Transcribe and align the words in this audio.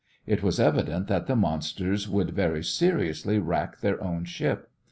It 0.25 0.41
was 0.41 0.59
evident 0.59 1.05
that 1.09 1.27
the 1.27 1.35
monsters 1.35 2.09
would 2.09 2.31
very 2.31 2.63
seriously 2.63 3.37
rack 3.37 3.81
their 3.81 4.03
own 4.03 4.25
ship. 4.25 4.67